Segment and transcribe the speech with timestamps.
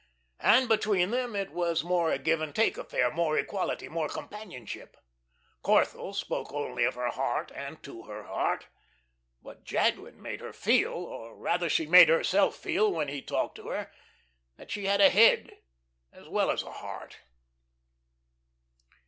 [0.39, 4.97] And between them it was more a give and take affair, more equality, more companionship.
[5.63, 8.65] Corthell spoke only of her heart and to her heart.
[9.43, 13.67] But Jadwin made her feel or rather she made herself feel when he talked to
[13.67, 13.91] her
[14.57, 15.59] that she had a head
[16.11, 17.17] as well as a heart.